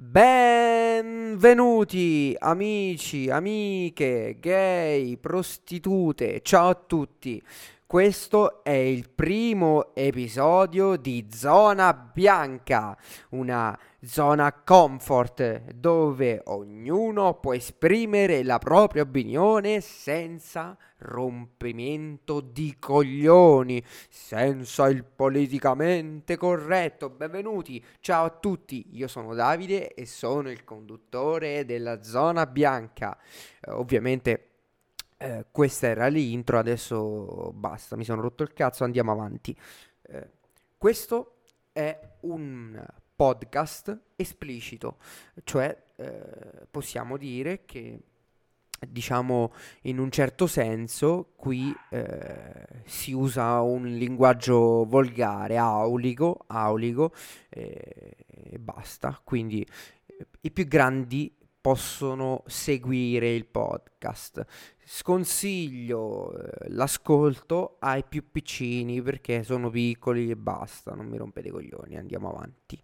Benvenuti 0.00 2.32
amici, 2.38 3.28
amiche, 3.28 4.36
gay, 4.38 5.16
prostitute, 5.16 6.40
ciao 6.42 6.68
a 6.68 6.74
tutti. 6.76 7.42
Questo 7.88 8.62
è 8.62 8.68
il 8.68 9.08
primo 9.08 9.94
episodio 9.94 10.96
di 10.96 11.26
Zona 11.32 11.94
Bianca, 11.94 12.94
una 13.30 13.78
zona 14.02 14.52
comfort 14.52 15.72
dove 15.72 16.42
ognuno 16.44 17.40
può 17.40 17.54
esprimere 17.54 18.42
la 18.42 18.58
propria 18.58 19.04
opinione 19.04 19.80
senza 19.80 20.76
rompimento 20.98 22.40
di 22.40 22.76
coglioni, 22.78 23.82
senza 24.10 24.86
il 24.88 25.04
politicamente 25.04 26.36
corretto. 26.36 27.08
Benvenuti, 27.08 27.82
ciao 28.00 28.26
a 28.26 28.36
tutti, 28.38 28.84
io 28.98 29.08
sono 29.08 29.32
Davide 29.32 29.94
e 29.94 30.04
sono 30.04 30.50
il 30.50 30.62
conduttore 30.62 31.64
della 31.64 32.02
Zona 32.02 32.44
Bianca. 32.44 33.16
Eh, 33.62 33.70
ovviamente 33.70 34.47
eh, 35.18 35.46
questa 35.50 35.88
era 35.88 36.06
l'intro, 36.06 36.58
adesso 36.58 37.52
basta, 37.54 37.96
mi 37.96 38.04
sono 38.04 38.22
rotto 38.22 38.42
il 38.42 38.52
cazzo, 38.52 38.84
andiamo 38.84 39.12
avanti. 39.12 39.56
Eh, 40.02 40.30
questo 40.78 41.40
è 41.72 41.98
un 42.20 42.80
podcast 43.14 43.98
esplicito, 44.16 44.98
cioè 45.44 45.76
eh, 45.96 46.66
possiamo 46.70 47.16
dire 47.16 47.64
che 47.64 48.00
diciamo 48.86 49.52
in 49.82 49.98
un 49.98 50.08
certo 50.12 50.46
senso 50.46 51.32
qui 51.34 51.74
eh, 51.90 52.66
si 52.84 53.12
usa 53.12 53.60
un 53.60 53.86
linguaggio 53.86 54.84
volgare, 54.84 55.56
aulico, 55.56 56.44
aulico 56.46 57.12
eh, 57.48 58.16
e 58.26 58.58
basta. 58.60 59.20
Quindi 59.24 59.66
i 60.42 60.50
più 60.52 60.66
grandi 60.66 61.36
possono 61.60 62.42
seguire 62.46 63.34
il 63.34 63.46
podcast. 63.46 64.44
Sconsiglio 64.84 66.32
eh, 66.36 66.68
l'ascolto 66.70 67.76
ai 67.80 68.04
più 68.04 68.30
piccini 68.30 69.02
perché 69.02 69.42
sono 69.42 69.70
piccoli 69.70 70.30
e 70.30 70.36
basta, 70.36 70.94
non 70.94 71.06
mi 71.06 71.16
rompete 71.16 71.48
i 71.48 71.52
coglioni, 71.52 71.96
andiamo 71.96 72.30
avanti. 72.30 72.80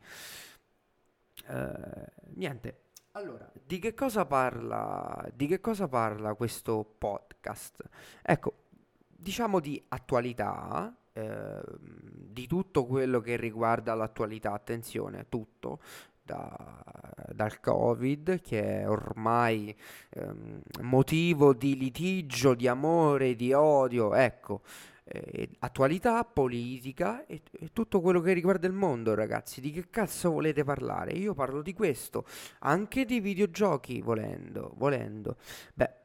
Uh, 1.47 2.05
niente, 2.37 2.85
allora, 3.17 3.49
di 3.65 3.79
che 3.79 3.95
cosa 3.95 4.25
parla, 4.27 5.25
di 5.33 5.47
che 5.47 5.61
cosa 5.61 5.87
parla 5.87 6.35
questo 6.35 6.85
podcast? 6.99 7.83
Ecco, 8.23 8.65
diciamo 9.07 9.61
di 9.61 9.81
attualità, 9.89 10.93
eh, 11.13 11.63
di 11.79 12.49
tutto 12.49 12.87
quello 12.87 13.21
che 13.21 13.37
riguarda 13.37 13.95
l'attualità, 13.95 14.53
attenzione, 14.53 15.27
tutto, 15.29 15.79
da, 16.25 16.85
dal 17.33 17.61
Covid, 17.61 18.41
che 18.41 18.81
è 18.81 18.89
ormai 18.89 19.75
ehm, 20.11 20.61
motivo 20.83 21.53
di 21.53 21.77
litigio, 21.77 22.55
di 22.55 22.67
amore, 22.67 23.35
di 23.35 23.53
odio, 23.53 24.15
ecco, 24.15 24.63
eh, 25.05 25.51
attualità, 25.59 26.25
politica 26.25 27.27
e, 27.27 27.43
e, 27.53 27.71
tutto 27.73 28.01
quello 28.01 28.21
che 28.21 28.33
riguarda 28.33 28.67
il 28.67 28.73
mondo, 28.73 29.15
ragazzi. 29.15 29.61
Di 29.61 29.71
che 29.71 29.91
cazzo 29.91 30.31
volete 30.31 30.65
parlare? 30.65 31.13
Io 31.13 31.35
parlo 31.35 31.61
di 31.63 31.75
questo, 31.75 32.25
anche 32.61 33.05
di 33.05 33.21
videogiochi, 33.21 34.01
volendo, 34.01 34.73
volendo. 34.77 35.37
Beh, 35.75 36.04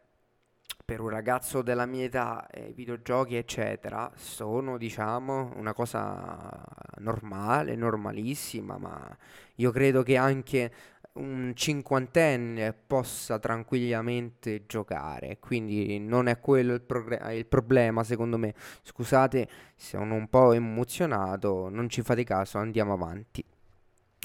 per 0.90 1.02
un 1.02 1.10
ragazzo 1.10 1.62
della 1.62 1.86
mia 1.86 2.06
età, 2.06 2.48
eh, 2.48 2.72
videogiochi, 2.74 3.36
eccetera, 3.36 4.12
sono, 4.16 4.76
diciamo, 4.76 5.54
una 5.56 5.72
cosa 5.72 6.66
normale, 6.98 7.76
normalissima, 7.76 8.80
ma 8.80 9.16
io 9.58 9.70
credo 9.70 10.02
che 10.02 10.18
anche 10.18 10.72
un 11.20 11.52
cinquantenne 11.54 12.74
possa 12.88 13.38
tranquillamente 13.38 14.66
giocare, 14.66 15.38
quindi 15.38 16.00
non 16.00 16.26
è 16.26 16.40
quello 16.40 16.74
il, 16.74 16.82
progr- 16.82 17.34
il, 17.34 17.46
problema 17.46 18.04
secondo 18.04 18.38
me. 18.40 18.56
Scusate, 18.82 19.48
sono 19.76 20.16
un 20.16 20.28
po' 20.28 20.54
emozionato, 20.54 21.70
non 21.70 21.88
ci 21.88 22.02
fate 22.02 22.24
caso, 22.24 22.58
andiamo 22.58 22.94
avanti. 22.94 23.46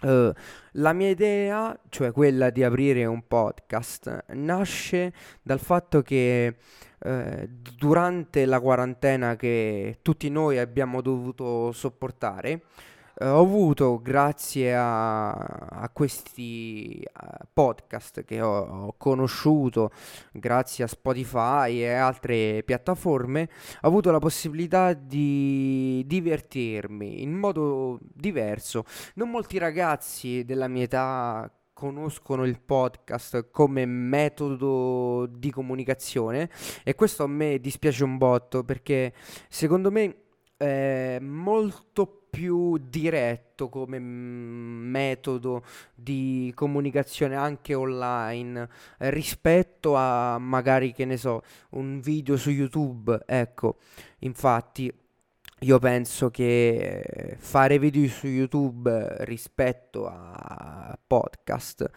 Uh, 0.03 0.33
la 0.73 0.93
mia 0.93 1.09
idea, 1.09 1.79
cioè 1.89 2.13
quella 2.13 2.51
di 2.51 2.63
aprire 2.63 3.05
un 3.07 3.27
podcast, 3.27 4.25
nasce 4.35 5.13
dal 5.41 5.61
fatto 5.61 6.03
che 6.03 6.57
uh, 6.99 7.49
durante 7.77 8.45
la 8.45 8.61
quarantena 8.61 9.37
che 9.37 9.99
tutti 10.03 10.29
noi 10.29 10.59
abbiamo 10.59 11.01
dovuto 11.01 11.73
sopportare, 11.73 12.63
Uh, 13.17 13.27
ho 13.27 13.41
avuto, 13.41 14.01
grazie 14.03 14.75
a, 14.75 15.31
a 15.31 15.89
questi 15.93 17.01
podcast 17.53 18.25
che 18.25 18.41
ho, 18.41 18.87
ho, 18.87 18.95
conosciuto, 18.99 19.93
grazie 20.33 20.83
a 20.83 20.89
Spotify 20.89 21.81
e 21.81 21.93
altre 21.93 22.65
piattaforme, 22.65 23.49
ho 23.83 23.87
avuto 23.87 24.11
la 24.11 24.19
possibilità 24.19 24.95
di 24.95 26.03
divertirmi 26.07 27.23
in 27.23 27.35
modo 27.35 28.01
diverso. 28.03 28.85
Non 29.15 29.31
molti 29.31 29.59
ragazzi 29.59 30.45
della 30.45 30.67
mia 30.67 30.83
età 30.83 31.49
conoscono 31.73 32.45
il 32.45 32.61
podcast 32.61 33.51
come 33.51 33.87
metodo 33.87 35.27
di 35.27 35.51
comunicazione 35.51 36.49
e 36.83 36.95
questo 36.95 37.25
a 37.25 37.27
me 37.29 37.59
dispiace 37.59 38.05
un 38.05 38.17
botto 38.17 38.65
perché 38.65 39.13
secondo 39.49 39.91
me 39.91 40.17
è 40.57 41.19
molto 41.21 42.24
più 42.35 42.77
diretto 42.79 43.69
come 43.69 44.01
mm, 44.01 44.91
metodo 44.91 45.65
di 45.95 46.51
comunicazione 46.57 47.37
anche 47.37 47.75
online 47.75 48.69
eh, 48.99 49.11
rispetto 49.11 49.95
a 49.95 50.37
magari 50.39 50.93
che 50.93 51.05
ne 51.05 51.17
so 51.17 51.43
un 51.71 52.01
video 52.01 52.37
su 52.37 52.51
YouTube. 52.51 53.23
Ecco 53.25 53.77
infatti 54.21 54.93
io 55.61 55.79
penso 55.79 56.31
che 56.31 57.37
fare 57.39 57.79
video 57.79 58.09
su 58.09 58.27
YouTube 58.27 59.25
rispetto 59.25 60.07
a 60.07 60.99
podcast 61.07 61.89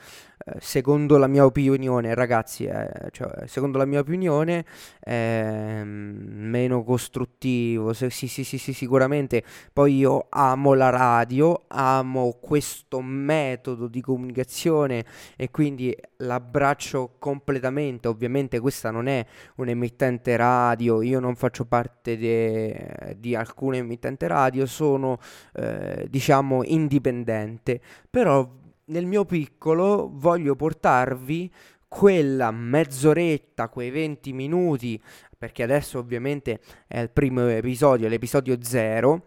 secondo 0.60 1.18
la 1.18 1.28
mia 1.28 1.46
opinione, 1.46 2.14
ragazzi, 2.14 2.66
eh, 2.66 2.90
cioè, 3.12 3.48
secondo 3.48 3.78
la 3.78 3.86
mia 3.86 4.00
opinione 4.00 4.66
mm, 5.10 6.50
meno 6.50 6.84
costruttivo. 6.84 7.94
Se, 7.94 8.10
sì, 8.10 8.28
sì, 8.28 8.44
sì, 8.44 8.58
sì, 8.58 8.74
sicuramente. 8.74 9.44
Poi 9.74 9.98
io 9.98 10.28
amo 10.30 10.74
la 10.74 10.90
radio, 10.90 11.66
amo 11.68 12.38
questo 12.42 13.02
metodo 13.02 13.88
di 13.88 14.02
comunicazione 14.02 15.06
e 15.36 15.52
quindi 15.52 15.96
l'abbraccio 16.18 17.16
completamente. 17.20 18.08
Ovviamente 18.08 18.60
questa 18.60 18.92
non 18.92 19.08
è 19.08 19.26
un'emittente 19.56 20.36
radio, 20.36 21.02
io 21.02 21.20
non 21.20 21.36
faccio 21.36 21.66
parte 21.66 22.18
de, 22.18 23.16
di 23.18 23.36
alcune 23.36 23.78
emittente 23.78 24.28
radio, 24.28 24.66
sono 24.66 25.20
eh, 25.54 26.08
diciamo 26.10 26.64
indipendente, 26.64 27.82
però 28.10 28.66
nel 28.88 29.06
mio 29.06 29.26
piccolo 29.26 30.10
voglio 30.14 30.56
portarvi 30.56 31.52
quella 31.88 32.52
mezz'oretta, 32.52 33.70
quei 33.70 33.90
20 33.90 34.34
minuti, 34.34 35.02
perché 35.38 35.64
adesso 35.64 36.00
ovviamente 36.00 36.60
è 36.88 37.00
il 37.00 37.10
primo 37.10 37.48
episodio, 37.48 38.08
l'episodio 38.08 38.58
0, 38.62 39.26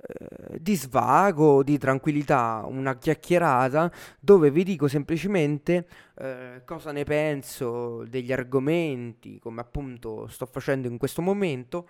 eh, 0.00 0.58
di 0.58 0.74
svago, 0.74 1.62
di 1.62 1.76
tranquillità, 1.76 2.64
una 2.66 2.96
chiacchierata 2.96 3.92
dove 4.20 4.50
vi 4.50 4.62
dico 4.62 4.88
semplicemente 4.88 5.86
eh, 6.16 6.62
cosa 6.64 6.92
ne 6.92 7.04
penso 7.04 8.04
degli 8.04 8.32
argomenti, 8.32 9.38
come 9.38 9.60
appunto 9.60 10.26
sto 10.28 10.46
facendo 10.46 10.88
in 10.88 10.96
questo 10.96 11.20
momento, 11.20 11.88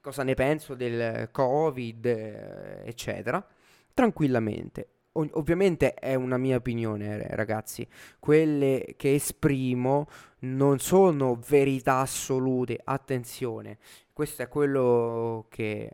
cosa 0.00 0.22
ne 0.22 0.34
penso 0.34 0.74
del 0.74 1.28
Covid, 1.30 2.06
eh, 2.06 2.82
eccetera, 2.84 3.44
tranquillamente 3.92 4.88
ovviamente 5.32 5.94
è 5.94 6.14
una 6.14 6.38
mia 6.38 6.56
opinione, 6.56 7.26
ragazzi. 7.30 7.86
Quelle 8.18 8.94
che 8.96 9.14
esprimo 9.14 10.06
non 10.40 10.78
sono 10.78 11.38
verità 11.48 11.98
assolute. 11.98 12.80
Attenzione, 12.82 13.78
questo 14.12 14.42
è 14.42 14.48
quello 14.48 15.46
che 15.48 15.90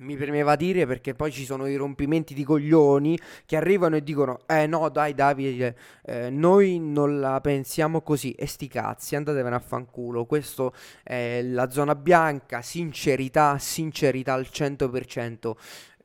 mi 0.00 0.16
premeva 0.16 0.56
dire 0.56 0.86
perché 0.86 1.14
poi 1.14 1.30
ci 1.30 1.44
sono 1.44 1.66
i 1.66 1.76
rompimenti 1.76 2.32
di 2.32 2.44
coglioni 2.44 3.18
che 3.44 3.56
arrivano 3.56 3.96
e 3.96 4.02
dicono 4.02 4.40
eh 4.46 4.66
no 4.66 4.88
dai 4.88 5.14
Davide 5.14 5.76
eh, 6.04 6.30
noi 6.30 6.78
non 6.78 7.20
la 7.20 7.40
pensiamo 7.40 8.00
così 8.00 8.32
e 8.32 8.46
sti 8.46 8.68
cazzi 8.68 9.16
andatevene 9.16 9.56
a 9.56 9.60
fanculo 9.60 10.24
questo 10.24 10.72
è 11.02 11.42
la 11.42 11.68
zona 11.70 11.94
bianca 11.94 12.62
sincerità 12.62 13.58
sincerità 13.58 14.32
al 14.32 14.46
100% 14.50 15.52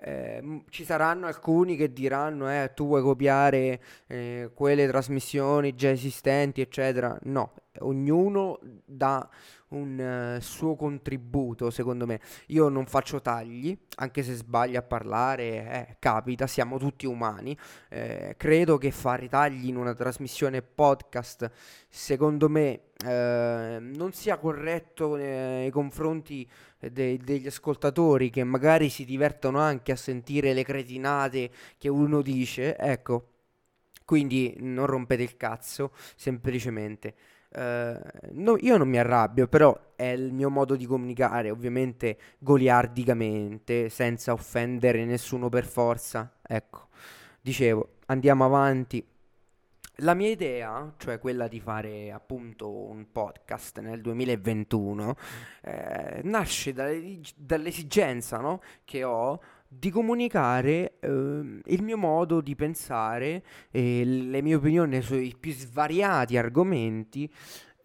eh, 0.05 0.61
ci 0.69 0.83
saranno 0.85 1.25
alcuni 1.25 1.75
che 1.75 1.91
diranno 1.91 2.51
eh, 2.51 2.71
tu 2.75 2.85
vuoi 2.85 3.01
copiare 3.01 3.81
eh, 4.05 4.51
quelle 4.53 4.87
trasmissioni 4.87 5.73
già 5.73 5.89
esistenti 5.89 6.61
eccetera 6.61 7.17
no 7.23 7.53
ognuno 7.79 8.59
dà 8.85 9.27
un 9.69 10.37
uh, 10.37 10.41
suo 10.41 10.75
contributo, 10.75 11.69
secondo 11.69 12.05
me. 12.05 12.19
Io 12.47 12.69
non 12.69 12.85
faccio 12.85 13.21
tagli, 13.21 13.77
anche 13.97 14.23
se 14.23 14.33
sbaglio 14.35 14.79
a 14.79 14.83
parlare, 14.83 15.43
eh, 15.43 15.95
capita, 15.99 16.47
siamo 16.47 16.77
tutti 16.77 17.05
umani. 17.05 17.57
Eh, 17.89 18.35
credo 18.37 18.77
che 18.77 18.91
fare 18.91 19.27
tagli 19.27 19.67
in 19.67 19.75
una 19.75 19.93
trasmissione 19.93 20.61
podcast, 20.61 21.49
secondo 21.89 22.49
me, 22.49 22.81
eh, 23.05 23.77
non 23.79 24.11
sia 24.13 24.37
corretto 24.37 25.15
nei 25.15 25.69
confronti 25.71 26.49
de- 26.79 27.17
degli 27.17 27.47
ascoltatori 27.47 28.29
che 28.29 28.43
magari 28.43 28.89
si 28.89 29.05
divertono 29.05 29.59
anche 29.59 29.91
a 29.91 29.95
sentire 29.95 30.53
le 30.53 30.63
cretinate 30.63 31.51
che 31.77 31.89
uno 31.89 32.21
dice. 32.21 32.77
Ecco, 32.77 33.29
quindi 34.05 34.55
non 34.59 34.85
rompete 34.85 35.23
il 35.23 35.35
cazzo, 35.35 35.91
semplicemente. 36.15 37.15
Uh, 37.55 37.97
no, 38.31 38.57
io 38.59 38.75
non 38.75 38.89
mi 38.89 38.97
arrabbio, 38.97 39.47
però 39.47 39.93
è 39.95 40.07
il 40.07 40.33
mio 40.33 40.49
modo 40.49 40.75
di 40.75 40.85
comunicare, 40.85 41.49
ovviamente 41.49 42.17
goliardicamente, 42.37 43.87
senza 43.87 44.33
offendere 44.33 45.05
nessuno 45.05 45.47
per 45.47 45.65
forza. 45.65 46.33
Ecco, 46.45 46.89
dicevo, 47.39 47.95
andiamo 48.07 48.43
avanti. 48.43 49.05
La 49.99 50.13
mia 50.13 50.29
idea, 50.29 50.93
cioè 50.97 51.19
quella 51.19 51.47
di 51.47 51.61
fare 51.61 52.11
appunto 52.11 52.69
un 52.69 53.09
podcast 53.09 53.79
nel 53.79 54.01
2021, 54.01 55.15
eh, 55.61 56.19
nasce 56.23 56.73
dalle, 56.73 57.21
dall'esigenza 57.37 58.39
no, 58.39 58.61
che 58.83 59.05
ho 59.05 59.39
di 59.77 59.89
comunicare 59.89 60.93
eh, 60.99 61.09
il 61.09 61.83
mio 61.83 61.97
modo 61.97 62.41
di 62.41 62.55
pensare 62.55 63.43
e 63.71 64.03
le 64.05 64.41
mie 64.41 64.55
opinioni 64.55 65.01
sui 65.01 65.35
più 65.39 65.51
svariati 65.51 66.37
argomenti 66.37 67.29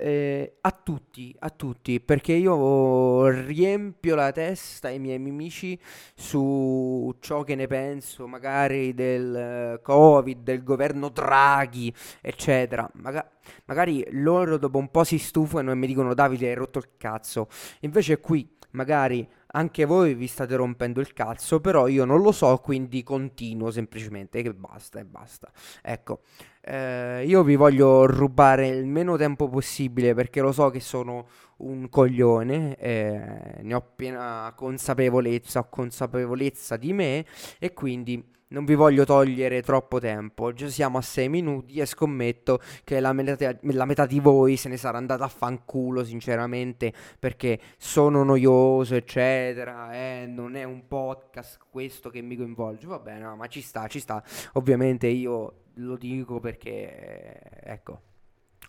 eh, 0.00 0.56
a 0.62 0.70
tutti, 0.70 1.34
a 1.40 1.50
tutti, 1.50 2.00
perché 2.00 2.32
io 2.32 3.28
riempio 3.28 4.14
la 4.14 4.32
testa 4.32 4.88
ai 4.88 4.98
miei 4.98 5.16
amici 5.16 5.78
su 6.14 7.14
ciò 7.20 7.42
che 7.44 7.54
ne 7.54 7.66
penso, 7.66 8.26
magari 8.26 8.94
del 8.94 9.78
Covid, 9.82 10.42
del 10.42 10.62
governo 10.62 11.10
Draghi, 11.10 11.92
eccetera. 12.22 12.90
Maga- 12.94 13.31
magari 13.66 14.06
loro 14.12 14.56
dopo 14.56 14.78
un 14.78 14.90
po' 14.90 15.04
si 15.04 15.19
stufano 15.19 15.70
e 15.70 15.75
mi 15.75 15.87
dicono 15.87 16.14
Davide 16.14 16.48
hai 16.48 16.54
rotto 16.54 16.78
il 16.78 16.88
cazzo. 16.96 17.48
Invece 17.81 18.20
qui 18.20 18.48
magari 18.70 19.28
anche 19.52 19.85
voi 19.85 20.14
vi 20.14 20.26
state 20.26 20.55
rompendo 20.56 21.00
il 21.00 21.12
cazzo, 21.12 21.61
però 21.61 21.87
io 21.88 22.05
non 22.05 22.20
lo 22.20 22.32
so, 22.32 22.56
quindi 22.58 23.02
continuo 23.02 23.70
semplicemente 23.70 24.43
che 24.43 24.55
basta 24.55 25.00
e 25.00 25.05
basta. 25.05 25.50
Ecco, 25.82 26.20
eh, 26.62 27.25
io 27.26 27.43
vi 27.43 27.56
voglio 27.56 28.06
rubare 28.06 28.69
il 28.69 28.87
meno 28.87 29.17
tempo 29.17 29.49
possibile 29.49 30.14
perché 30.14 30.41
lo 30.41 30.52
so 30.52 30.70
che 30.70 30.81
sono 30.81 31.26
un 31.58 31.88
coglione, 31.88 32.76
eh, 32.76 33.61
ne 33.62 33.75
ho 33.75 33.93
piena 33.94 34.52
consapevolezza, 34.56 35.61
ho 35.61 35.69
consapevolezza 35.69 36.76
di 36.76 36.93
me 36.93 37.25
e 37.58 37.73
quindi 37.73 38.38
non 38.50 38.64
vi 38.64 38.75
voglio 38.75 39.05
togliere 39.05 39.62
troppo 39.62 39.99
tempo, 40.00 40.52
già 40.52 40.69
siamo 40.69 40.99
a 40.99 41.02
6 41.02 41.29
minuti 41.29 41.79
e 41.79 41.87
scommetto 41.87 42.61
che 42.85 42.99
la 43.00 43.12
metà, 43.12 43.56
la 43.62 43.85
metà, 43.85 44.06
di 44.06 44.20
voi 44.20 44.56
se 44.56 44.69
ne 44.69 44.76
sarà 44.76 44.99
andata 44.99 45.25
a 45.25 45.29
fanculo 45.29 46.05
sinceramente 46.05 46.93
perché 47.19 47.61
sono 47.79 48.25
noioso 48.25 48.94
eccetera, 48.94 49.93
eh, 49.93 50.26
non 50.26 50.56
è 50.56 50.64
un 50.64 50.87
podcast 50.88 51.58
questo 51.70 52.11
che 52.11 52.20
mi 52.23 52.37
coinvolge, 52.37 52.87
va 52.87 52.99
bene, 52.99 53.20
no, 53.20 53.37
ma 53.37 53.47
ci 53.47 53.61
sta, 53.61 53.87
ci 53.87 54.00
sta, 54.00 54.23
ovviamente 54.55 55.06
io 55.06 55.62
lo 55.75 55.97
dico 55.97 56.41
perché, 56.41 57.38
ecco, 57.62 58.00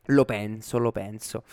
lo 0.06 0.26
penso, 0.26 0.78
lo 0.78 0.92
penso. 0.92 1.44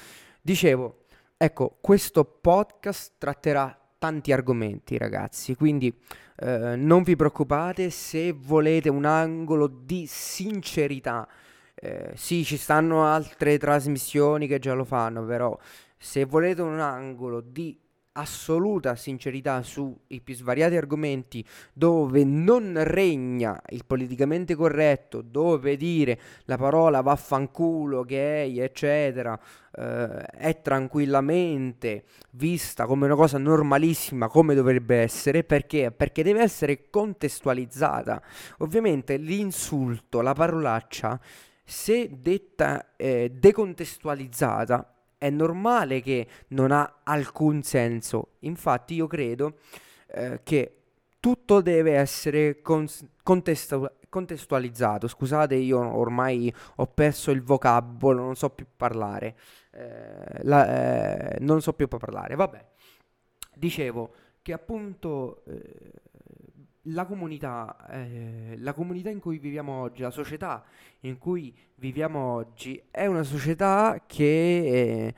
Dicevo, 0.40 1.04
ecco, 1.36 1.78
questo 1.80 2.24
podcast 2.24 3.14
tratterà 3.18 3.87
tanti 3.98 4.32
argomenti, 4.32 4.96
ragazzi. 4.96 5.54
Quindi 5.54 5.92
eh, 6.36 6.76
non 6.76 7.02
vi 7.02 7.16
preoccupate 7.16 7.90
se 7.90 8.32
volete 8.32 8.88
un 8.88 9.04
angolo 9.04 9.66
di 9.66 10.06
sincerità. 10.06 11.28
Eh, 11.74 12.12
sì, 12.14 12.44
ci 12.44 12.56
stanno 12.56 13.04
altre 13.04 13.58
trasmissioni 13.58 14.46
che 14.46 14.58
già 14.58 14.72
lo 14.74 14.84
fanno, 14.84 15.24
però 15.24 15.56
se 15.96 16.24
volete 16.24 16.62
un 16.62 16.80
angolo 16.80 17.40
di 17.40 17.76
assoluta 18.18 18.96
sincerità 18.96 19.62
sui 19.62 20.20
più 20.22 20.34
svariati 20.34 20.76
argomenti 20.76 21.44
dove 21.72 22.24
non 22.24 22.74
regna 22.82 23.60
il 23.68 23.84
politicamente 23.86 24.54
corretto, 24.54 25.22
dove 25.22 25.76
dire 25.76 26.18
la 26.44 26.56
parola 26.56 27.00
vaffanculo, 27.00 28.02
gay, 28.02 28.58
eccetera, 28.58 29.38
eh, 29.72 30.22
è 30.24 30.60
tranquillamente 30.60 32.04
vista 32.30 32.86
come 32.86 33.06
una 33.06 33.14
cosa 33.14 33.38
normalissima 33.38 34.28
come 34.28 34.54
dovrebbe 34.54 34.96
essere, 34.96 35.44
perché? 35.44 35.92
Perché 35.92 36.22
deve 36.22 36.42
essere 36.42 36.90
contestualizzata. 36.90 38.20
Ovviamente 38.58 39.16
l'insulto, 39.16 40.20
la 40.20 40.32
parolaccia, 40.32 41.20
se 41.64 42.10
detta 42.20 42.94
eh, 42.96 43.30
decontestualizzata, 43.32 44.97
è 45.18 45.30
normale 45.30 46.00
che 46.00 46.26
non 46.48 46.70
ha 46.70 47.00
alcun 47.02 47.62
senso. 47.62 48.36
Infatti 48.40 48.94
io 48.94 49.06
credo 49.06 49.58
eh, 50.06 50.40
che 50.42 50.78
tutto 51.20 51.60
deve 51.60 51.94
essere 51.94 52.62
cons- 52.62 53.04
contestu- 53.22 53.92
contestualizzato. 54.08 55.08
Scusate, 55.08 55.56
io 55.56 55.78
ormai 55.78 56.52
ho 56.76 56.86
perso 56.86 57.30
il 57.32 57.42
vocabolo, 57.42 58.22
non 58.22 58.36
so 58.36 58.50
più 58.50 58.66
parlare. 58.76 59.36
Eh, 59.72 60.42
la, 60.42 61.34
eh, 61.34 61.38
non 61.40 61.60
so 61.60 61.72
più 61.72 61.88
parlare. 61.88 62.36
Vabbè, 62.36 62.64
dicevo 63.54 64.14
che 64.40 64.52
appunto 64.52 65.42
eh, 65.46 65.92
la 66.90 67.06
comunità, 67.06 67.76
eh, 67.90 68.54
la 68.58 68.72
comunità 68.72 69.10
in 69.10 69.20
cui 69.20 69.38
viviamo 69.38 69.80
oggi, 69.80 70.02
la 70.02 70.10
società 70.10 70.64
in 71.00 71.18
cui 71.18 71.56
viviamo 71.76 72.20
oggi, 72.20 72.82
è 72.90 73.06
una 73.06 73.22
società 73.22 74.02
che 74.06 75.14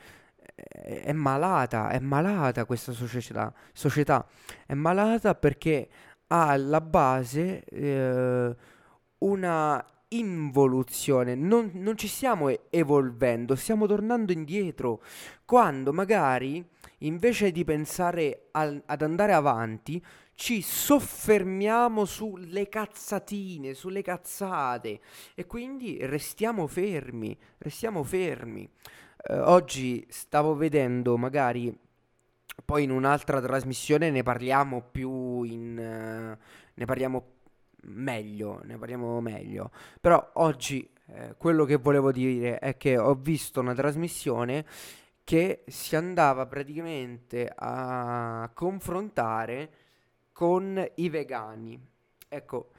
è, 0.55 1.03
è 1.05 1.13
malata, 1.13 1.91
è 1.91 1.99
malata 1.99 2.65
questa 2.65 2.93
società, 2.93 3.53
società, 3.73 4.27
è 4.67 4.75
malata 4.75 5.35
perché 5.35 5.89
ha 6.29 6.49
alla 6.49 6.81
base 6.81 7.65
eh, 7.65 8.55
una 9.19 9.85
involuzione, 10.13 11.35
non, 11.35 11.71
non 11.75 11.97
ci 11.97 12.09
stiamo 12.09 12.51
evolvendo, 12.71 13.55
stiamo 13.55 13.87
tornando 13.87 14.33
indietro, 14.33 15.03
quando 15.45 15.93
magari 15.93 16.65
invece 16.99 17.53
di 17.53 17.65
pensare 17.65 18.49
al, 18.53 18.83
ad 18.87 19.03
andare 19.03 19.33
avanti, 19.33 20.03
ci 20.41 20.63
soffermiamo 20.63 22.07
sulle 22.07 22.71
cazzatine, 22.71 23.75
sulle 23.75 24.01
cazzate 24.01 25.01
e 25.35 25.45
quindi 25.45 25.99
restiamo 26.01 26.67
fermi, 26.67 27.39
restiamo 27.59 28.03
fermi. 28.03 28.67
Eh, 29.23 29.39
oggi 29.39 30.03
stavo 30.09 30.55
vedendo 30.55 31.19
magari 31.19 31.79
poi 32.65 32.85
in 32.85 32.91
un'altra 32.91 33.39
trasmissione 33.43 34.09
ne 34.09 34.23
parliamo 34.23 34.81
più 34.91 35.43
in 35.43 35.77
uh, 35.77 36.43
ne 36.73 36.85
parliamo 36.87 37.33
meglio, 37.83 38.63
ne 38.65 38.79
parliamo 38.79 39.21
meglio. 39.21 39.71
Però 40.01 40.27
oggi 40.37 40.91
eh, 41.09 41.35
quello 41.37 41.67
che 41.67 41.77
volevo 41.77 42.11
dire 42.13 42.59
è 42.61 42.79
che 42.79 42.97
ho 42.97 43.15
visto 43.15 43.61
una 43.61 43.75
trasmissione 43.75 44.65
che 45.23 45.65
si 45.67 45.97
andava 45.97 46.47
praticamente 46.47 47.53
a 47.55 48.51
confrontare 48.55 49.80
con 50.41 50.83
i 50.95 51.11
vegani. 51.11 51.79
Ecco, 52.27 52.71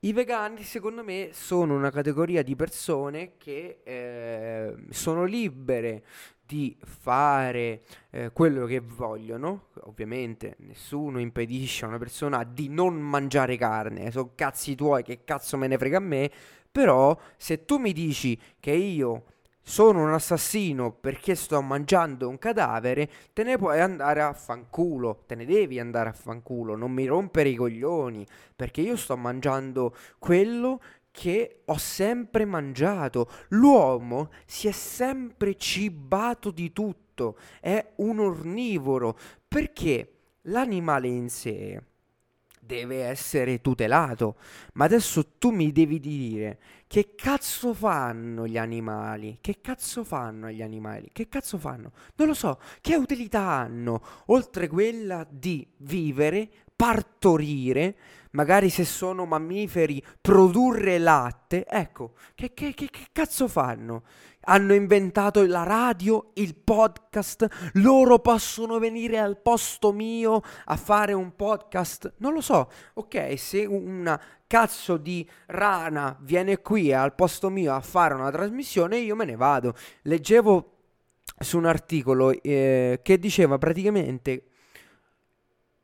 i 0.00 0.14
vegani 0.14 0.62
secondo 0.62 1.04
me 1.04 1.28
sono 1.32 1.76
una 1.76 1.90
categoria 1.90 2.42
di 2.42 2.56
persone 2.56 3.32
che 3.36 3.82
eh, 3.84 4.74
sono 4.88 5.24
libere 5.24 6.06
di 6.46 6.74
fare 6.82 7.82
eh, 8.08 8.30
quello 8.32 8.64
che 8.64 8.80
vogliono. 8.80 9.66
Ovviamente 9.82 10.54
nessuno 10.60 11.20
impedisce 11.20 11.84
a 11.84 11.88
una 11.88 11.98
persona 11.98 12.44
di 12.44 12.70
non 12.70 12.98
mangiare 12.98 13.58
carne, 13.58 14.10
sono 14.10 14.32
cazzi 14.34 14.74
tuoi, 14.74 15.02
che 15.02 15.22
cazzo 15.22 15.58
me 15.58 15.66
ne 15.66 15.76
frega 15.76 15.98
a 15.98 16.00
me. 16.00 16.30
Però 16.72 17.14
se 17.36 17.66
tu 17.66 17.76
mi 17.76 17.92
dici 17.92 18.40
che 18.58 18.72
io 18.72 19.24
sono 19.62 20.02
un 20.02 20.12
assassino 20.12 20.92
perché 20.92 21.34
sto 21.34 21.62
mangiando 21.62 22.28
un 22.28 22.38
cadavere, 22.38 23.08
te 23.32 23.44
ne 23.44 23.56
puoi 23.56 23.80
andare 23.80 24.20
a 24.20 24.32
fanculo, 24.32 25.22
te 25.26 25.34
ne 25.34 25.44
devi 25.44 25.78
andare 25.78 26.08
a 26.08 26.12
fanculo, 26.12 26.74
non 26.74 26.90
mi 26.90 27.06
rompere 27.06 27.48
i 27.48 27.54
coglioni, 27.54 28.26
perché 28.54 28.80
io 28.80 28.96
sto 28.96 29.16
mangiando 29.16 29.94
quello 30.18 30.80
che 31.10 31.62
ho 31.66 31.78
sempre 31.78 32.44
mangiato. 32.44 33.30
L'uomo 33.50 34.30
si 34.46 34.66
è 34.66 34.72
sempre 34.72 35.56
cibato 35.56 36.50
di 36.50 36.72
tutto, 36.72 37.36
è 37.60 37.92
un 37.96 38.18
ornivoro, 38.18 39.16
perché 39.46 40.16
l'animale 40.42 41.08
in 41.08 41.28
sé 41.28 41.80
deve 42.64 43.04
essere 43.04 43.60
tutelato. 43.60 44.36
Ma 44.74 44.84
adesso 44.84 45.32
tu 45.38 45.50
mi 45.50 45.72
devi 45.72 45.98
dire 45.98 46.58
che 46.86 47.14
cazzo 47.16 47.74
fanno 47.74 48.46
gli 48.46 48.56
animali? 48.56 49.38
Che 49.40 49.60
cazzo 49.60 50.04
fanno 50.04 50.48
gli 50.48 50.62
animali? 50.62 51.08
Che 51.12 51.28
cazzo 51.28 51.58
fanno? 51.58 51.92
Non 52.16 52.28
lo 52.28 52.34
so, 52.34 52.60
che 52.80 52.94
utilità 52.94 53.40
hanno 53.40 54.00
oltre 54.26 54.68
quella 54.68 55.26
di 55.28 55.66
vivere, 55.78 56.48
partorire, 56.76 57.96
magari 58.32 58.68
se 58.68 58.84
sono 58.84 59.24
mammiferi, 59.24 60.02
produrre 60.20 60.98
latte. 60.98 61.66
Ecco, 61.66 62.14
che, 62.34 62.52
che, 62.52 62.74
che, 62.74 62.88
che 62.90 63.06
cazzo 63.12 63.48
fanno? 63.48 64.02
hanno 64.44 64.74
inventato 64.74 65.44
la 65.46 65.62
radio, 65.62 66.30
il 66.34 66.54
podcast, 66.54 67.46
loro 67.74 68.18
possono 68.18 68.78
venire 68.78 69.18
al 69.18 69.38
posto 69.40 69.92
mio 69.92 70.40
a 70.64 70.76
fare 70.76 71.12
un 71.12 71.36
podcast? 71.36 72.14
Non 72.18 72.32
lo 72.32 72.40
so, 72.40 72.70
ok, 72.94 73.38
se 73.38 73.64
una 73.64 74.20
cazzo 74.46 74.96
di 74.96 75.28
rana 75.46 76.16
viene 76.20 76.60
qui 76.60 76.92
al 76.92 77.14
posto 77.14 77.50
mio 77.50 77.74
a 77.74 77.80
fare 77.80 78.14
una 78.14 78.30
trasmissione, 78.30 78.98
io 78.98 79.14
me 79.14 79.24
ne 79.24 79.36
vado. 79.36 79.74
Leggevo 80.02 80.70
su 81.38 81.56
un 81.56 81.66
articolo 81.66 82.30
eh, 82.42 83.00
che 83.02 83.18
diceva 83.18 83.58
praticamente 83.58 84.44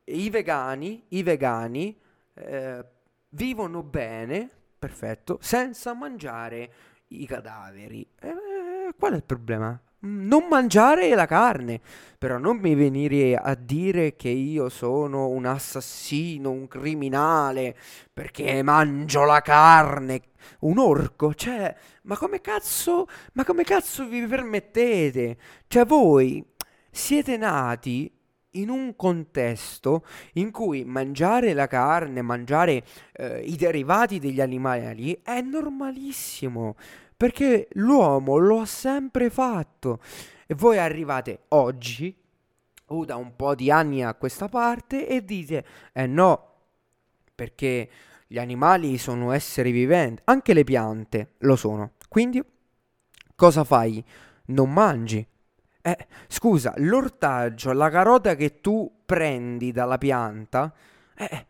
i 0.05 0.29
vegani, 0.29 1.03
i 1.09 1.23
vegani 1.23 1.97
eh, 2.39 2.85
vivono 3.29 3.83
bene, 3.83 4.49
perfetto, 4.77 5.37
senza 5.41 5.93
mangiare 5.93 6.71
i 7.07 7.25
cadaveri. 7.25 8.07
Eh, 8.19 8.93
qual 8.97 9.13
è 9.13 9.15
il 9.15 9.23
problema? 9.23 9.79
Mm, 10.05 10.27
non 10.27 10.47
mangiare 10.47 11.13
la 11.13 11.25
carne, 11.25 11.81
però 12.17 12.37
non 12.37 12.57
mi 12.57 12.73
venire 12.73 13.35
a 13.35 13.53
dire 13.55 14.15
che 14.15 14.29
io 14.29 14.69
sono 14.69 15.27
un 15.27 15.45
assassino, 15.45 16.49
un 16.51 16.67
criminale, 16.67 17.75
perché 18.13 18.61
mangio 18.63 19.25
la 19.25 19.41
carne, 19.41 20.21
un 20.61 20.77
orco, 20.79 21.33
cioè, 21.33 21.75
ma 22.03 22.17
come 22.17 22.39
cazzo, 22.39 23.07
ma 23.33 23.43
come 23.43 23.63
cazzo 23.63 24.07
vi 24.07 24.25
permettete? 24.25 25.37
Cioè 25.67 25.85
voi 25.85 26.45
siete 26.91 27.37
nati 27.37 28.11
in 28.51 28.69
un 28.69 28.95
contesto 28.95 30.03
in 30.33 30.51
cui 30.51 30.83
mangiare 30.83 31.53
la 31.53 31.67
carne, 31.67 32.21
mangiare 32.21 32.83
eh, 33.13 33.41
i 33.41 33.55
derivati 33.55 34.19
degli 34.19 34.41
animali 34.41 35.19
è 35.23 35.41
normalissimo, 35.41 36.75
perché 37.15 37.67
l'uomo 37.73 38.37
lo 38.37 38.61
ha 38.61 38.65
sempre 38.65 39.29
fatto. 39.29 39.99
E 40.47 40.55
voi 40.55 40.77
arrivate 40.77 41.41
oggi, 41.49 42.15
o 42.91 43.05
da 43.05 43.17
un 43.17 43.35
po' 43.35 43.53
di 43.53 43.69
anni 43.69 44.03
a 44.03 44.15
questa 44.15 44.47
parte, 44.47 45.07
e 45.07 45.23
dite, 45.23 45.65
eh 45.93 46.07
no, 46.07 46.47
perché 47.35 47.89
gli 48.25 48.39
animali 48.39 48.97
sono 48.97 49.31
esseri 49.31 49.71
viventi, 49.71 50.21
anche 50.25 50.53
le 50.53 50.63
piante 50.63 51.33
lo 51.39 51.55
sono. 51.55 51.91
Quindi 52.07 52.43
cosa 53.35 53.63
fai? 53.63 54.03
Non 54.45 54.71
mangi, 54.73 55.25
eh, 55.91 56.07
scusa, 56.27 56.73
l'ortaggio, 56.77 57.71
la 57.71 57.89
carota 57.89 58.35
che 58.35 58.59
tu 58.61 59.01
prendi 59.05 59.71
dalla 59.71 59.97
pianta, 59.97 60.73
eh, 61.15 61.45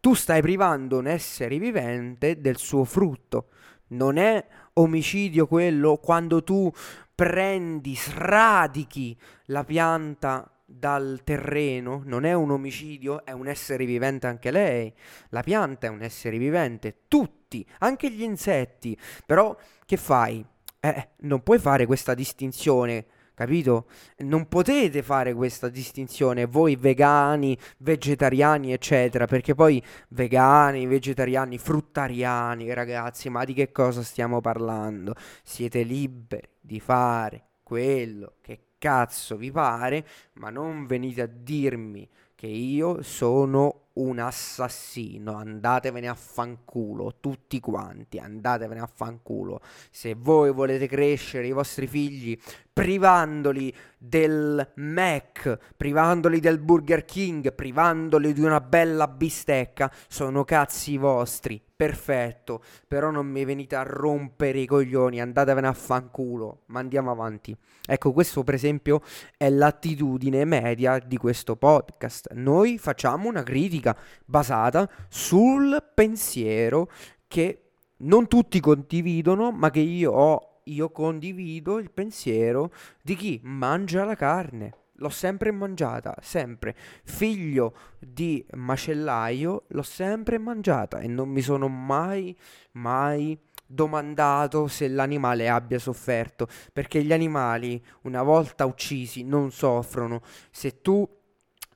tu 0.00 0.14
stai 0.14 0.40
privando 0.42 0.98
un 0.98 1.06
essere 1.06 1.58
vivente 1.58 2.40
del 2.40 2.56
suo 2.56 2.84
frutto. 2.84 3.48
Non 3.88 4.16
è 4.16 4.44
omicidio 4.74 5.46
quello 5.46 5.98
quando 5.98 6.42
tu 6.42 6.70
prendi, 7.14 7.94
sradichi 7.94 9.16
la 9.46 9.64
pianta 9.64 10.50
dal 10.66 11.20
terreno, 11.22 12.02
non 12.04 12.24
è 12.24 12.32
un 12.32 12.50
omicidio, 12.50 13.24
è 13.24 13.32
un 13.32 13.46
essere 13.46 13.84
vivente 13.84 14.26
anche 14.26 14.50
lei. 14.50 14.92
La 15.28 15.42
pianta 15.42 15.86
è 15.86 15.90
un 15.90 16.02
essere 16.02 16.38
vivente, 16.38 17.02
tutti, 17.08 17.66
anche 17.78 18.10
gli 18.10 18.22
insetti. 18.22 18.98
Però 19.24 19.56
che 19.86 19.96
fai? 19.96 20.44
Eh, 20.80 21.08
non 21.18 21.42
puoi 21.42 21.58
fare 21.58 21.86
questa 21.86 22.14
distinzione 22.14 23.06
capito? 23.34 23.86
Non 24.18 24.46
potete 24.48 25.02
fare 25.02 25.34
questa 25.34 25.68
distinzione 25.68 26.46
voi 26.46 26.76
vegani, 26.76 27.58
vegetariani, 27.78 28.72
eccetera, 28.72 29.26
perché 29.26 29.54
poi 29.54 29.82
vegani, 30.08 30.86
vegetariani, 30.86 31.58
fruttariani, 31.58 32.72
ragazzi, 32.72 33.28
ma 33.28 33.44
di 33.44 33.54
che 33.54 33.72
cosa 33.72 34.02
stiamo 34.02 34.40
parlando? 34.40 35.14
Siete 35.42 35.82
liberi 35.82 36.48
di 36.60 36.80
fare 36.80 37.48
quello 37.62 38.34
che 38.40 38.60
cazzo 38.78 39.36
vi 39.36 39.50
pare, 39.50 40.06
ma 40.34 40.50
non 40.50 40.86
venite 40.86 41.22
a 41.22 41.26
dirmi 41.26 42.08
che 42.34 42.46
io 42.46 43.02
sono 43.02 43.84
un 43.94 44.18
assassino, 44.18 45.34
andatevene 45.34 46.08
a 46.08 46.14
fanculo, 46.14 47.16
tutti 47.20 47.60
quanti, 47.60 48.18
andatevene 48.18 48.80
a 48.80 48.86
fanculo. 48.92 49.60
Se 49.90 50.14
voi 50.14 50.52
volete 50.52 50.86
crescere 50.86 51.46
i 51.46 51.52
vostri 51.52 51.86
figli 51.86 52.38
privandoli 52.74 53.72
del 53.96 54.72
Mac, 54.74 55.58
privandoli 55.76 56.40
del 56.40 56.58
Burger 56.58 57.04
King, 57.04 57.54
privandoli 57.54 58.32
di 58.32 58.40
una 58.40 58.60
bella 58.60 59.06
bistecca, 59.06 59.90
sono 60.08 60.42
cazzi 60.42 60.96
vostri. 60.96 61.62
Perfetto, 61.76 62.62
però 62.88 63.10
non 63.10 63.26
mi 63.26 63.44
venite 63.44 63.76
a 63.76 63.84
rompere 63.84 64.58
i 64.58 64.66
coglioni, 64.66 65.20
andatevene 65.20 65.68
a 65.68 65.72
fanculo, 65.72 66.62
ma 66.66 66.80
andiamo 66.80 67.12
avanti. 67.12 67.56
Ecco, 67.86 68.12
questo 68.12 68.42
per 68.42 68.54
esempio 68.54 69.02
è 69.36 69.48
l'attitudine 69.48 70.44
media 70.44 70.98
di 70.98 71.16
questo 71.16 71.54
podcast. 71.54 72.32
Noi 72.32 72.78
facciamo 72.78 73.28
una 73.28 73.44
critica 73.44 73.96
basata 74.24 74.90
sul 75.08 75.80
pensiero 75.94 76.90
che 77.28 77.60
non 77.98 78.26
tutti 78.26 78.58
condividono, 78.58 79.52
ma 79.52 79.70
che 79.70 79.80
io 79.80 80.10
ho 80.10 80.53
io 80.64 80.90
condivido 80.90 81.78
il 81.78 81.90
pensiero 81.90 82.72
di 83.02 83.16
chi 83.16 83.40
mangia 83.42 84.04
la 84.04 84.14
carne. 84.14 84.76
L'ho 84.98 85.08
sempre 85.08 85.50
mangiata, 85.50 86.14
sempre. 86.20 86.76
Figlio 87.02 87.74
di 87.98 88.44
macellaio, 88.52 89.64
l'ho 89.68 89.82
sempre 89.82 90.38
mangiata 90.38 91.00
e 91.00 91.08
non 91.08 91.28
mi 91.28 91.40
sono 91.40 91.66
mai, 91.68 92.36
mai 92.72 93.36
domandato 93.66 94.68
se 94.68 94.86
l'animale 94.88 95.48
abbia 95.48 95.80
sofferto, 95.80 96.46
perché 96.72 97.02
gli 97.02 97.12
animali, 97.12 97.82
una 98.02 98.22
volta 98.22 98.66
uccisi, 98.66 99.24
non 99.24 99.50
soffrono. 99.50 100.22
Se 100.50 100.80
tu 100.80 101.08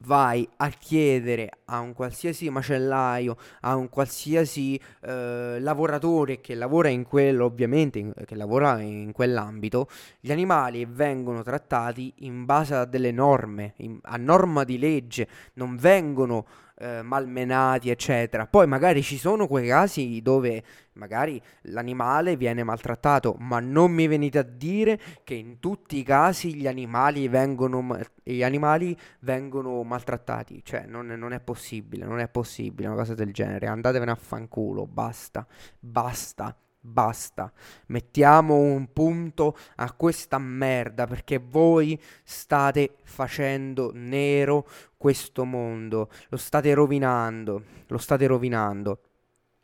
vai 0.00 0.48
a 0.56 0.68
chiedere 0.68 1.50
a 1.66 1.80
un 1.80 1.92
qualsiasi 1.92 2.48
macellaio, 2.50 3.36
a 3.60 3.74
un 3.76 3.88
qualsiasi 3.88 4.80
eh, 5.02 5.58
lavoratore 5.60 6.40
che 6.40 6.54
lavora 6.54 6.88
in 6.88 7.04
quello, 7.04 7.44
ovviamente, 7.44 7.98
in, 7.98 8.12
che 8.24 8.34
lavora 8.34 8.80
in 8.80 9.12
quell'ambito, 9.12 9.88
gli 10.20 10.30
animali 10.30 10.84
vengono 10.84 11.42
trattati 11.42 12.12
in 12.18 12.44
base 12.44 12.74
a 12.74 12.84
delle 12.84 13.10
norme, 13.10 13.74
in, 13.78 13.98
a 14.02 14.16
norma 14.16 14.64
di 14.64 14.78
legge, 14.78 15.28
non 15.54 15.76
vengono 15.76 16.46
eh, 16.78 17.02
malmenati, 17.02 17.90
eccetera. 17.90 18.46
Poi 18.46 18.66
magari 18.66 19.02
ci 19.02 19.18
sono 19.18 19.46
quei 19.46 19.68
casi 19.68 20.20
dove 20.22 20.62
magari 20.94 21.40
l'animale 21.62 22.36
viene 22.36 22.62
maltrattato, 22.64 23.36
ma 23.38 23.60
non 23.60 23.92
mi 23.92 24.06
venite 24.06 24.38
a 24.38 24.42
dire 24.42 24.98
che 25.24 25.34
in 25.34 25.58
tutti 25.58 25.98
i 25.98 26.02
casi 26.02 26.54
gli 26.54 26.66
animali 26.66 27.28
vengono, 27.28 27.98
gli 28.22 28.42
animali 28.42 28.96
vengono 29.20 29.82
maltrattati. 29.82 30.62
Cioè, 30.64 30.86
non, 30.86 31.06
non 31.06 31.32
è 31.32 31.40
possibile, 31.40 32.04
non 32.04 32.20
è 32.20 32.28
possibile 32.28 32.88
una 32.88 32.96
cosa 32.96 33.14
del 33.14 33.32
genere. 33.32 33.66
Andatevene 33.66 34.10
a 34.10 34.16
fanculo, 34.16 34.86
basta, 34.86 35.46
basta. 35.78 36.56
Basta, 36.80 37.52
mettiamo 37.86 38.54
un 38.54 38.92
punto 38.92 39.58
a 39.76 39.92
questa 39.92 40.38
merda 40.38 41.08
perché 41.08 41.38
voi 41.38 42.00
state 42.22 42.94
facendo 43.02 43.90
nero 43.92 44.66
questo 44.98 45.44
mondo, 45.44 46.10
lo 46.28 46.36
state 46.36 46.74
rovinando, 46.74 47.62
lo 47.86 47.98
state 47.98 48.26
rovinando. 48.26 49.00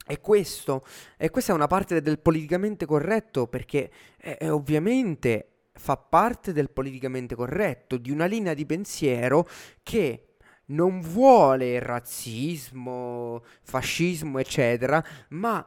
E 0.06 0.20
questo, 0.20 0.82
e 1.16 1.30
questa 1.30 1.52
è 1.52 1.54
una 1.54 1.66
parte 1.66 2.00
del 2.00 2.18
politicamente 2.18 2.86
corretto 2.86 3.46
perché 3.46 3.90
è, 4.16 4.36
è 4.38 4.52
ovviamente 4.52 5.48
fa 5.72 5.96
parte 5.96 6.52
del 6.52 6.70
politicamente 6.70 7.34
corretto, 7.34 7.96
di 7.96 8.10
una 8.10 8.26
linea 8.26 8.54
di 8.54 8.64
pensiero 8.64 9.48
che 9.82 10.36
non 10.66 11.00
vuole 11.00 11.78
razzismo, 11.78 13.42
fascismo, 13.62 14.38
eccetera, 14.38 15.04
ma 15.30 15.66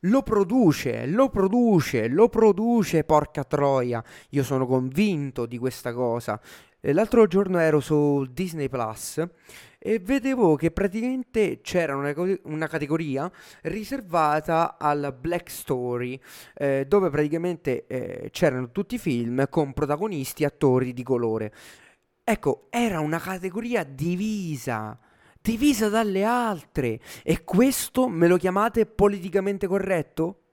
lo 0.00 0.22
produce, 0.22 1.06
lo 1.06 1.28
produce, 1.28 2.08
lo 2.08 2.28
produce, 2.28 3.04
porca 3.04 3.44
troia. 3.44 4.02
Io 4.30 4.42
sono 4.42 4.66
convinto 4.66 5.46
di 5.46 5.58
questa 5.58 5.92
cosa. 5.92 6.40
L'altro 6.92 7.26
giorno 7.26 7.58
ero 7.58 7.80
su 7.80 8.24
Disney 8.30 8.68
Plus 8.68 9.24
e 9.78 9.98
vedevo 9.98 10.56
che 10.56 10.70
praticamente 10.70 11.60
c'era 11.60 11.96
una, 11.96 12.12
una 12.44 12.66
categoria 12.68 13.30
riservata 13.62 14.76
al 14.78 15.16
Black 15.18 15.50
Story, 15.50 16.20
eh, 16.54 16.84
dove 16.86 17.10
praticamente 17.10 17.86
eh, 17.86 18.28
c'erano 18.30 18.70
tutti 18.70 18.96
i 18.96 18.98
film 18.98 19.48
con 19.48 19.72
protagonisti 19.72 20.44
attori 20.44 20.92
di 20.92 21.02
colore. 21.02 21.52
Ecco, 22.22 22.66
era 22.70 23.00
una 23.00 23.18
categoria 23.18 23.84
divisa 23.84 24.98
divisa 25.46 25.88
dalle 25.88 26.24
altre. 26.24 26.98
E 27.22 27.44
questo 27.44 28.08
me 28.08 28.26
lo 28.26 28.36
chiamate 28.36 28.84
politicamente 28.84 29.68
corretto? 29.68 30.45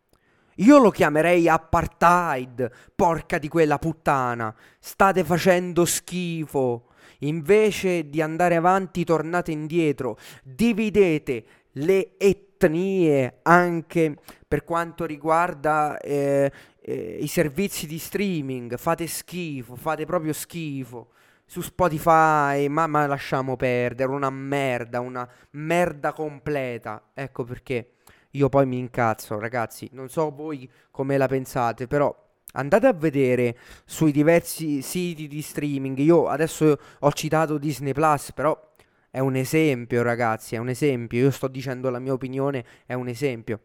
Io 0.58 0.78
lo 0.78 0.92
chiamerei 0.92 1.48
apartheid, 1.48 2.70
porca 2.96 3.38
di 3.38 3.48
quella 3.48 3.80
puttana. 3.80 4.54
State 4.80 5.24
facendo 5.24 5.86
schifo. 5.86 6.90
Invece 7.20 8.10
di 8.10 8.22
andare 8.22 8.56
avanti, 8.56 9.04
tornate 9.04 9.52
indietro. 9.52 10.18
Dividete 10.44 11.46
le 11.74 12.18
etnie 12.18 13.40
anche 13.42 14.16
per 14.48 14.64
quanto 14.64 15.06
riguarda 15.06 15.98
eh, 15.98 16.52
eh, 16.82 17.18
i 17.20 17.28
servizi 17.28 17.88
di 17.88 17.98
streaming. 17.98 18.78
Fate 18.78 19.08
schifo, 19.08 19.76
fate 19.76 20.06
proprio 20.06 20.34
schifo. 20.34 21.10
Su 21.46 21.62
Spotify, 21.62 22.68
ma, 22.68 22.88
ma 22.88 23.06
lasciamo 23.06 23.56
perdere, 23.56 24.12
una 24.12 24.30
merda, 24.30 25.00
una 25.00 25.28
merda 25.52 26.14
completa. 26.14 27.10
Ecco 27.14 27.44
perché 27.44 27.94
io 28.36 28.50
poi 28.50 28.66
mi 28.66 28.78
incazzo, 28.78 29.40
ragazzi. 29.40 29.90
Non 29.94 30.10
so 30.10 30.32
voi 30.32 30.70
come 30.92 31.18
la 31.18 31.28
pensate, 31.28 31.88
però 31.88 32.16
andate 32.54 32.88
a 32.88 32.94
vedere 32.94 33.58
sui 33.86 34.12
diversi 34.12 34.82
siti 34.82 35.28
di 35.28 35.42
streaming. 35.42 35.98
Io 36.00 36.28
adesso 36.28 36.78
ho 37.00 37.12
citato 37.12 37.58
Disney 37.58 37.94
Plus, 37.94 38.32
però 38.34 38.72
è 39.10 39.20
un 39.20 39.36
esempio, 39.36 40.02
ragazzi, 40.02 40.56
è 40.56 40.58
un 40.58 40.70
esempio. 40.70 41.20
Io 41.20 41.32
sto 41.32 41.48
dicendo 41.48 41.90
la 41.90 42.00
mia 42.00 42.14
opinione, 42.14 42.66
è 42.86 42.94
un 42.94 43.08
esempio. 43.08 43.62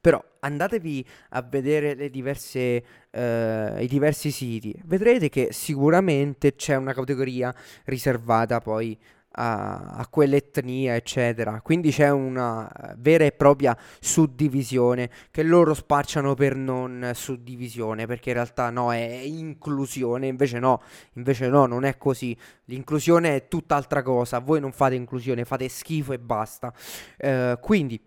Però 0.00 0.22
andatevi 0.40 1.04
a 1.30 1.42
vedere 1.42 2.08
diverse, 2.10 2.84
eh, 3.10 3.76
i 3.80 3.86
diversi 3.88 4.30
siti, 4.30 4.74
vedrete 4.84 5.28
che 5.28 5.48
sicuramente 5.50 6.54
c'è 6.54 6.76
una 6.76 6.94
categoria 6.94 7.54
riservata 7.84 8.60
poi 8.60 8.98
a, 9.32 9.92
a 9.96 10.06
quell'etnia, 10.08 10.94
eccetera. 10.94 11.60
Quindi 11.60 11.90
c'è 11.90 12.10
una 12.10 12.70
vera 12.96 13.24
e 13.24 13.32
propria 13.32 13.76
suddivisione 14.00 15.10
che 15.30 15.42
loro 15.42 15.74
spacciano 15.74 16.34
per 16.34 16.56
non 16.56 17.12
suddivisione, 17.14 18.06
perché 18.06 18.30
in 18.30 18.36
realtà 18.36 18.70
no, 18.70 18.92
è 18.92 18.98
inclusione, 19.24 20.26
invece 20.26 20.58
no, 20.58 20.82
invece 21.14 21.48
no, 21.48 21.66
non 21.66 21.84
è 21.84 21.96
così. 21.96 22.36
L'inclusione 22.64 23.36
è 23.36 23.48
tutt'altra 23.48 24.02
cosa, 24.02 24.38
voi 24.38 24.60
non 24.60 24.72
fate 24.72 24.94
inclusione, 24.94 25.44
fate 25.44 25.68
schifo 25.68 26.12
e 26.12 26.18
basta. 26.18 26.72
Eh, 27.16 27.58
quindi, 27.60 28.00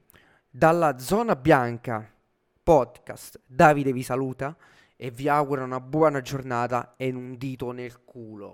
dalla 0.50 0.98
zona 1.00 1.36
bianca 1.36 2.08
podcast, 2.62 3.42
Davide 3.46 3.92
vi 3.92 4.04
saluta 4.04 4.56
e 4.96 5.12
vi 5.12 5.28
augura 5.28 5.64
una 5.64 5.82
buona 5.82 6.22
giornata 6.22 6.94
e 6.96 7.12
un 7.12 7.36
dito 7.38 7.72
nel 7.72 8.04
culo. 8.06 8.52